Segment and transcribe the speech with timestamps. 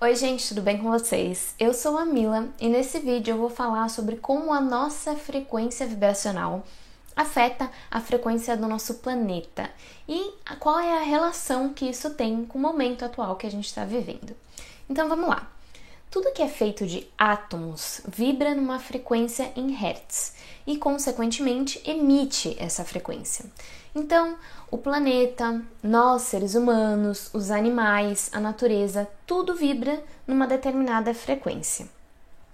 [0.00, 1.54] Oi, gente, tudo bem com vocês?
[1.58, 5.86] Eu sou a Mila e nesse vídeo eu vou falar sobre como a nossa frequência
[5.86, 6.64] vibracional
[7.14, 9.70] afeta a frequência do nosso planeta
[10.08, 13.66] e qual é a relação que isso tem com o momento atual que a gente
[13.66, 14.34] está vivendo.
[14.90, 15.48] Então vamos lá.
[16.14, 20.32] Tudo que é feito de átomos vibra numa frequência em Hertz
[20.64, 23.46] e, consequentemente, emite essa frequência.
[23.92, 24.36] Então,
[24.70, 31.88] o planeta, nós seres humanos, os animais, a natureza, tudo vibra numa determinada frequência.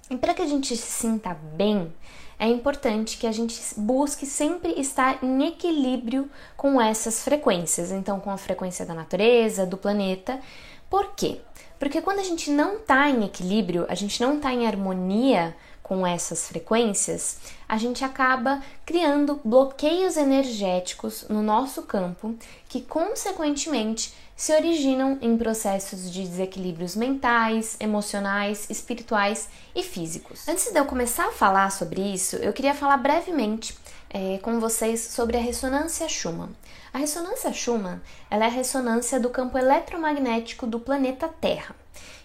[0.09, 1.93] E para que a gente se sinta bem,
[2.39, 8.31] é importante que a gente busque sempre estar em equilíbrio com essas frequências, então com
[8.31, 10.41] a frequência da natureza, do planeta.
[10.89, 11.43] Por quê?
[11.81, 16.07] Porque quando a gente não está em equilíbrio, a gente não está em harmonia com
[16.07, 22.37] essas frequências, a gente acaba criando bloqueios energéticos no nosso campo
[22.69, 30.47] que, consequentemente, se originam em processos de desequilíbrios mentais, emocionais, espirituais e físicos.
[30.47, 33.77] Antes de eu começar a falar sobre isso, eu queria falar brevemente
[34.13, 36.51] é, com vocês sobre a ressonância Schumann.
[36.93, 41.77] A ressonância Schumann ela é a ressonância do campo eletromagnético do planeta Terra.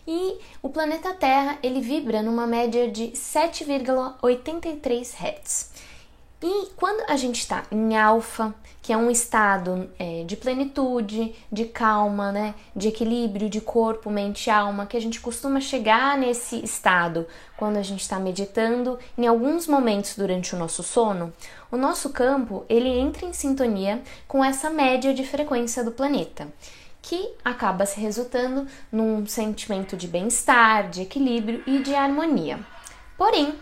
[0.07, 5.71] E o planeta Terra ele vibra numa média de 7,83 Hz.
[6.47, 11.65] E quando a gente está em alfa, que é um estado é, de plenitude, de
[11.65, 16.63] calma, né, de equilíbrio de corpo, mente e alma, que a gente costuma chegar nesse
[16.63, 17.25] estado
[17.57, 21.33] quando a gente está meditando, em alguns momentos durante o nosso sono,
[21.71, 26.47] o nosso campo ele entra em sintonia com essa média de frequência do planeta
[27.01, 32.59] que acaba se resultando num sentimento de bem-estar, de equilíbrio e de harmonia.
[33.17, 33.55] Porém,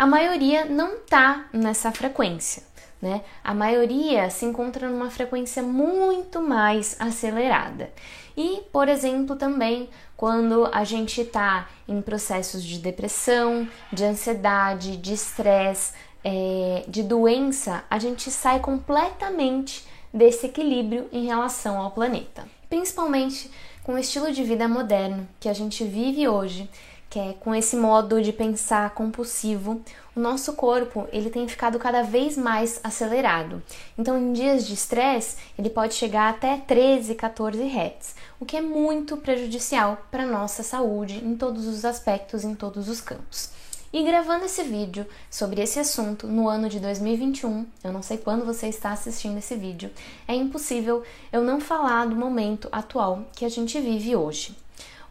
[0.00, 2.62] a maioria não está nessa frequência.
[3.02, 3.20] Né?
[3.44, 7.92] A maioria se encontra numa frequência muito mais acelerada.
[8.34, 15.12] E, por exemplo, também quando a gente está em processos de depressão, de ansiedade, de
[15.12, 15.92] estresse,
[16.24, 22.48] é, de doença, a gente sai completamente desse equilíbrio em relação ao planeta.
[22.70, 23.50] Principalmente
[23.82, 26.70] com o estilo de vida moderno que a gente vive hoje,
[27.10, 29.82] que é com esse modo de pensar compulsivo,
[30.14, 33.60] o nosso corpo ele tem ficado cada vez mais acelerado.
[33.98, 38.60] Então, em dias de estresse, ele pode chegar até 13, 14 Hz, o que é
[38.60, 43.50] muito prejudicial para nossa saúde em todos os aspectos, em todos os campos.
[43.92, 48.46] E gravando esse vídeo sobre esse assunto no ano de 2021, eu não sei quando
[48.46, 49.90] você está assistindo esse vídeo,
[50.28, 54.56] é impossível eu não falar do momento atual que a gente vive hoje.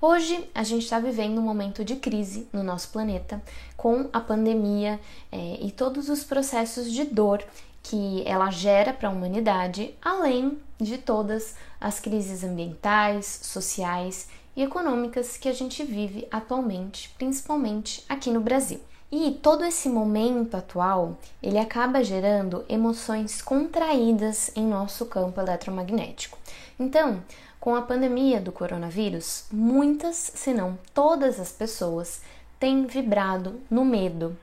[0.02, 3.42] Hoje a gente está vivendo um momento de crise no nosso planeta
[3.76, 4.98] com a pandemia
[5.30, 7.44] é, e todos os processos de dor
[7.84, 15.36] que ela gera para a humanidade, além de todas as crises ambientais, sociais e econômicas
[15.36, 18.80] que a gente vive atualmente, principalmente aqui no Brasil.
[19.12, 26.38] E todo esse momento atual, ele acaba gerando emoções contraídas em nosso campo eletromagnético.
[26.80, 27.22] Então,
[27.60, 32.22] com a pandemia do coronavírus, muitas, se não todas as pessoas
[32.60, 34.38] têm vibrado no medo,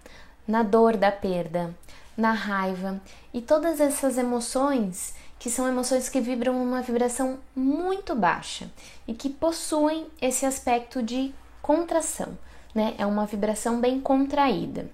[0.47, 1.75] na dor da perda,
[2.17, 3.01] na raiva
[3.33, 8.71] e todas essas emoções que são emoções que vibram uma vibração muito baixa
[9.07, 12.37] e que possuem esse aspecto de contração,
[12.75, 12.95] né?
[12.97, 14.89] É uma vibração bem contraída.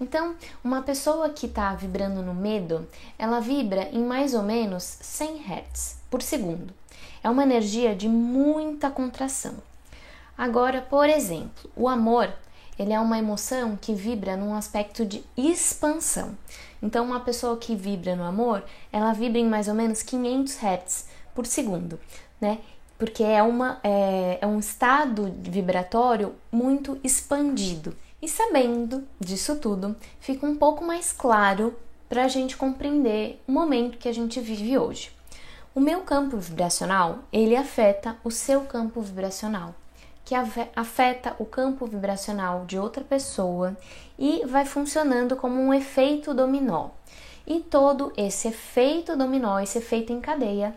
[0.00, 2.86] Então, uma pessoa que está vibrando no medo,
[3.18, 6.72] ela vibra em mais ou menos 100 Hz por segundo.
[7.22, 9.54] É uma energia de muita contração.
[10.36, 12.32] Agora, por exemplo, o amor,
[12.78, 16.36] ele é uma emoção que vibra num aspecto de expansão.
[16.80, 18.62] Então, uma pessoa que vibra no amor,
[18.92, 21.98] ela vibra em mais ou menos 500 Hz por segundo,
[22.40, 22.58] né?
[22.96, 27.96] Porque é, uma, é, é um estado vibratório muito expandido.
[28.20, 31.76] E sabendo disso tudo, fica um pouco mais claro
[32.08, 35.17] para a gente compreender o momento que a gente vive hoje.
[35.74, 39.74] O meu campo vibracional, ele afeta o seu campo vibracional,
[40.24, 40.34] que
[40.74, 43.76] afeta o campo vibracional de outra pessoa
[44.18, 46.90] e vai funcionando como um efeito dominó.
[47.46, 50.74] E todo esse efeito dominó, esse efeito em cadeia,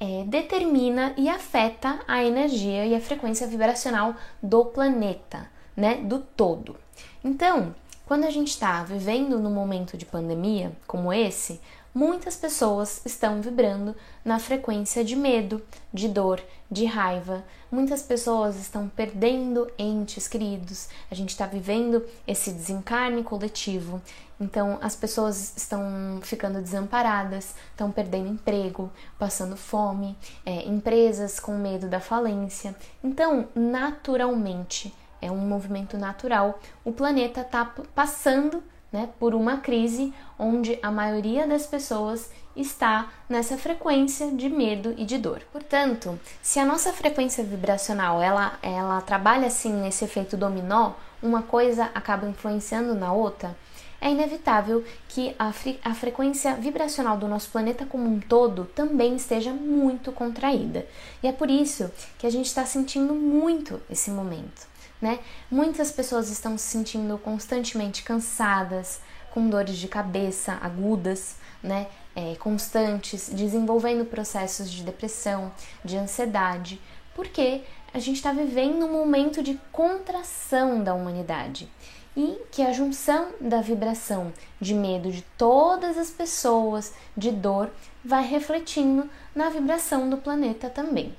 [0.00, 5.94] é, determina e afeta a energia e a frequência vibracional do planeta, né?
[5.96, 6.76] Do todo.
[7.22, 7.74] Então,
[8.04, 11.60] quando a gente está vivendo num momento de pandemia como esse,
[11.94, 13.94] muitas pessoas estão vibrando
[14.24, 15.62] na frequência de medo,
[15.92, 17.44] de dor, de raiva.
[17.70, 20.88] Muitas pessoas estão perdendo entes queridos.
[21.10, 24.00] A gente está vivendo esse desencarne coletivo.
[24.40, 31.88] Então, as pessoas estão ficando desamparadas, estão perdendo emprego, passando fome, é, empresas com medo
[31.88, 32.74] da falência.
[33.04, 37.64] Então, naturalmente, é um movimento natural, o planeta está
[37.94, 38.62] passando
[38.92, 45.04] né, por uma crise onde a maioria das pessoas está nessa frequência de medo e
[45.04, 45.40] de dor.
[45.50, 50.92] Portanto, se a nossa frequência vibracional ela, ela trabalha assim nesse efeito dominó,
[51.22, 53.56] uma coisa acaba influenciando na outra,
[54.00, 55.52] é inevitável que a,
[55.84, 60.84] a frequência vibracional do nosso planeta como um todo também esteja muito contraída.
[61.22, 61.88] E é por isso
[62.18, 64.71] que a gente está sentindo muito esse momento
[65.02, 65.18] né?
[65.50, 69.00] Muitas pessoas estão se sentindo constantemente cansadas,
[69.32, 71.88] com dores de cabeça agudas, né?
[72.14, 75.50] É, constantes, desenvolvendo processos de depressão,
[75.84, 76.80] de ansiedade,
[77.14, 77.62] porque
[77.92, 81.68] a gente está vivendo um momento de contração da humanidade
[82.16, 87.70] e que a junção da vibração de medo de todas as pessoas, de dor,
[88.04, 91.14] vai refletindo na vibração do planeta também.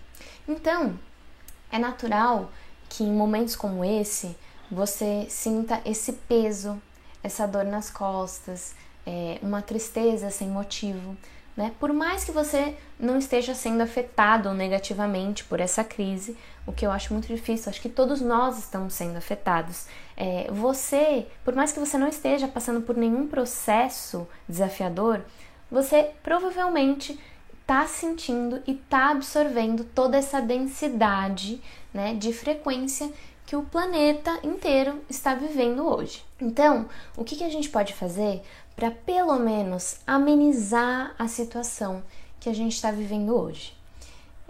[0.47, 0.97] Então,
[1.71, 2.51] é natural
[2.93, 4.35] que em momentos como esse
[4.69, 6.79] você sinta esse peso,
[7.23, 8.75] essa dor nas costas,
[9.05, 11.17] é, uma tristeza sem motivo.
[11.57, 11.71] Né?
[11.79, 16.37] Por mais que você não esteja sendo afetado negativamente por essa crise,
[16.67, 19.87] o que eu acho muito difícil, acho que todos nós estamos sendo afetados.
[20.15, 25.21] É, você, por mais que você não esteja passando por nenhum processo desafiador,
[25.69, 27.19] você provavelmente
[27.63, 31.61] está sentindo e está absorvendo toda essa densidade
[31.93, 33.09] né, de frequência
[33.45, 36.23] que o planeta inteiro está vivendo hoje.
[36.39, 38.41] Então, o que, que a gente pode fazer
[38.75, 42.03] para pelo menos amenizar a situação
[42.39, 43.73] que a gente está vivendo hoje?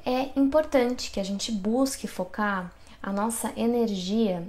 [0.04, 4.48] É importante que a gente busque focar a nossa energia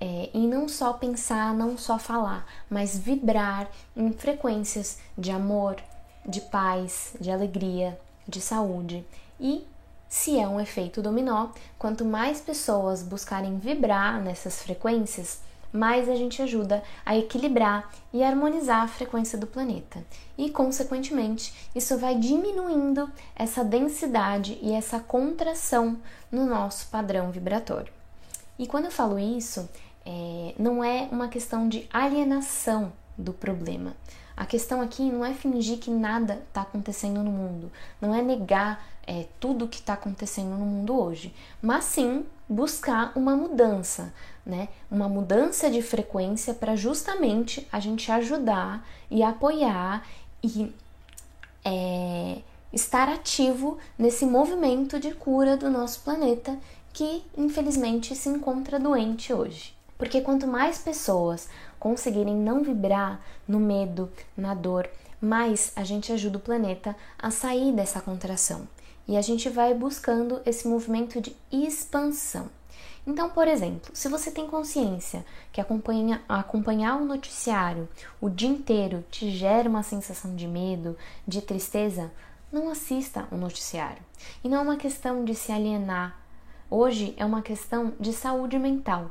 [0.00, 5.76] é, em não só pensar, não só falar, mas vibrar em frequências de amor,
[6.28, 7.98] de paz, de alegria,
[8.28, 9.04] de saúde.
[9.40, 9.66] E
[10.08, 11.48] se é um efeito dominó,
[11.78, 15.40] quanto mais pessoas buscarem vibrar nessas frequências,
[15.72, 20.04] mais a gente ajuda a equilibrar e harmonizar a frequência do planeta.
[20.36, 25.98] E, consequentemente, isso vai diminuindo essa densidade e essa contração
[26.30, 27.92] no nosso padrão vibratório.
[28.58, 29.68] E quando eu falo isso,
[30.06, 33.94] é, não é uma questão de alienação do problema.
[34.38, 38.86] A questão aqui não é fingir que nada está acontecendo no mundo, não é negar
[39.04, 44.14] é, tudo que está acontecendo no mundo hoje, mas sim buscar uma mudança,
[44.46, 44.68] né?
[44.88, 50.06] Uma mudança de frequência para justamente a gente ajudar e apoiar
[50.40, 50.72] e
[51.64, 52.38] é,
[52.72, 56.56] estar ativo nesse movimento de cura do nosso planeta
[56.92, 59.76] que infelizmente se encontra doente hoje.
[59.98, 61.48] Porque quanto mais pessoas
[61.78, 64.88] conseguirem não vibrar no medo, na dor,
[65.20, 68.68] mais a gente ajuda o planeta a sair dessa contração.
[69.06, 72.48] E a gente vai buscando esse movimento de expansão.
[73.06, 77.88] Então, por exemplo, se você tem consciência que acompanha, acompanhar o noticiário
[78.20, 80.94] o dia inteiro te gera uma sensação de medo,
[81.26, 82.12] de tristeza,
[82.52, 84.02] não assista o noticiário.
[84.44, 86.18] E não é uma questão de se alienar.
[86.70, 89.10] Hoje é uma questão de saúde mental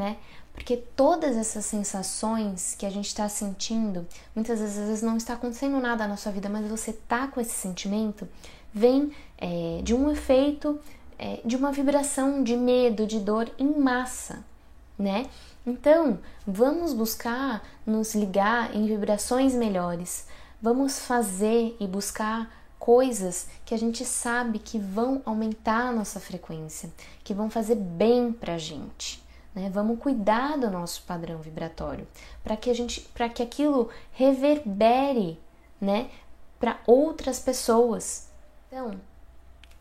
[0.00, 0.16] né?
[0.54, 6.08] Porque todas essas sensações que a gente está sentindo, muitas vezes, não está acontecendo nada
[6.08, 8.26] na sua vida, mas você tá com esse sentimento,
[8.72, 10.80] vem é, de um efeito
[11.18, 14.42] é, de uma vibração de medo, de dor em massa,
[14.98, 15.26] né?
[15.66, 20.26] Então, vamos buscar nos ligar em vibrações melhores.
[20.62, 26.90] Vamos fazer e buscar coisas que a gente sabe que vão aumentar a nossa frequência,
[27.22, 29.22] que vão fazer bem pra gente.
[29.54, 29.70] Né?
[29.70, 32.06] Vamos cuidar do nosso padrão vibratório
[32.42, 35.38] para que a gente, para que aquilo reverbere,
[35.80, 36.10] né,
[36.58, 38.28] para outras pessoas.
[38.68, 38.92] Então,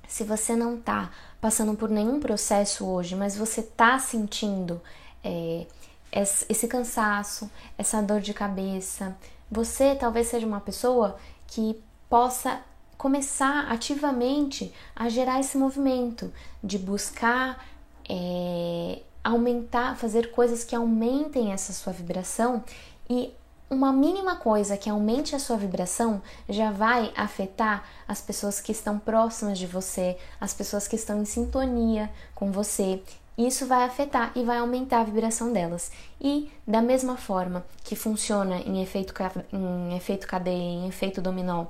[0.08, 4.82] se você não está passando por nenhum processo hoje, mas você está sentindo
[5.24, 5.68] é,
[6.12, 9.16] esse cansaço, essa dor de cabeça,
[9.52, 12.62] você talvez seja uma pessoa que possa
[12.98, 16.34] começar ativamente a gerar esse movimento
[16.64, 17.66] de buscar
[18.10, 22.64] é, aumentar, fazer coisas que aumentem essa sua vibração
[23.10, 23.34] e
[23.70, 28.98] uma mínima coisa que aumente a sua vibração já vai afetar as pessoas que estão
[28.98, 33.04] próximas de você, as pessoas que estão em sintonia com você
[33.40, 35.94] isso vai afetar e vai aumentar a vibração delas.
[36.20, 39.14] E da mesma forma que funciona em efeito,
[39.54, 41.68] em efeito cadeia, em efeito dominó,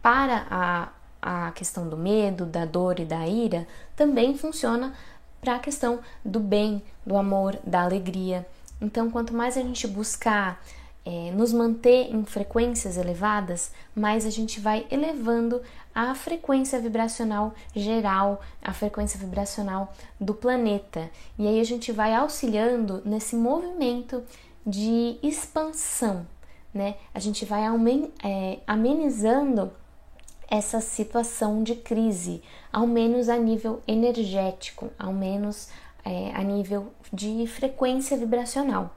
[0.00, 0.88] para a,
[1.20, 4.94] a questão do medo, da dor e da ira, também funciona
[5.42, 8.46] para a questão do bem, do amor, da alegria.
[8.80, 10.64] Então, quanto mais a gente buscar
[11.04, 15.60] é, nos manter em frequências elevadas, mais a gente vai elevando
[15.92, 21.10] a frequência vibracional geral, a frequência vibracional do planeta.
[21.36, 24.22] E aí a gente vai auxiliando nesse movimento
[24.64, 26.24] de expansão,
[26.72, 26.94] né?
[27.12, 27.62] A gente vai
[28.22, 29.72] é, amenizando
[30.52, 35.70] essa situação de crise, ao menos a nível energético, ao menos
[36.04, 38.94] é, a nível de frequência vibracional.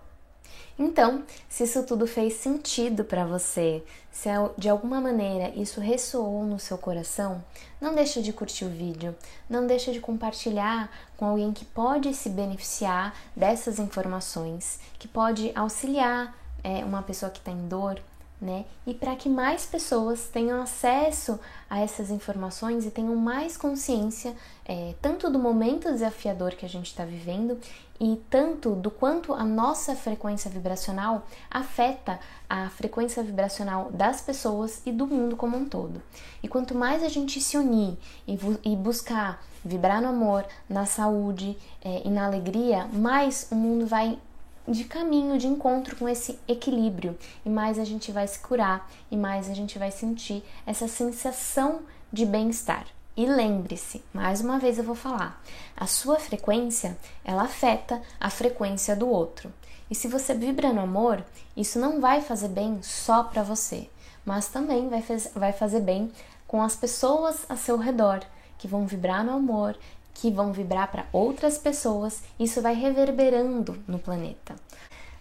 [0.77, 3.81] Então, se isso tudo fez sentido para você,
[4.11, 7.41] se de alguma maneira isso ressoou no seu coração,
[7.79, 9.15] não deixa de curtir o vídeo,
[9.49, 16.35] não deixa de compartilhar com alguém que pode se beneficiar dessas informações, que pode auxiliar
[16.61, 18.01] é, uma pessoa que está em dor,
[18.39, 18.65] né?
[18.85, 21.39] E para que mais pessoas tenham acesso
[21.69, 26.87] a essas informações e tenham mais consciência é, tanto do momento desafiador que a gente
[26.87, 27.57] está vivendo
[27.99, 34.91] e tanto do quanto a nossa frequência vibracional afeta a frequência vibracional das pessoas e
[34.91, 36.01] do mundo como um todo.
[36.43, 41.57] E quanto mais a gente se unir e, e buscar vibrar no amor, na saúde
[41.83, 44.19] é, e na alegria, mais o mundo vai
[44.67, 49.17] de caminho, de encontro com esse equilíbrio, e mais a gente vai se curar, e
[49.17, 51.81] mais a gente vai sentir essa sensação
[52.11, 52.85] de bem-estar.
[53.17, 55.41] E lembre-se, mais uma vez eu vou falar,
[55.77, 59.53] a sua frequência, ela afeta a frequência do outro.
[59.89, 61.23] E se você vibra no amor,
[61.55, 63.89] isso não vai fazer bem só para você,
[64.25, 65.03] mas também vai,
[65.33, 66.11] vai fazer bem
[66.47, 68.21] com as pessoas a seu redor,
[68.57, 69.77] que vão vibrar no amor,
[70.15, 74.55] que vão vibrar para outras pessoas, isso vai reverberando no planeta.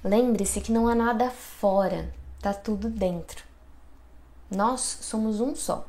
[0.03, 3.45] Lembre-se que não há nada fora, tá tudo dentro.
[4.51, 5.87] Nós somos um só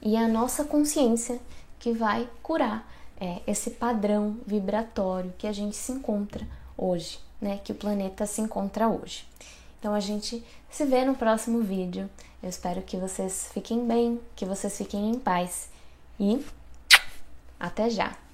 [0.00, 1.38] e é a nossa consciência
[1.78, 6.46] que vai curar é, esse padrão vibratório que a gente se encontra
[6.76, 7.60] hoje, né?
[7.62, 9.26] Que o planeta se encontra hoje.
[9.78, 12.08] Então a gente se vê no próximo vídeo.
[12.42, 15.68] Eu espero que vocês fiquem bem, que vocês fiquem em paz
[16.18, 16.44] e
[17.58, 18.25] até já!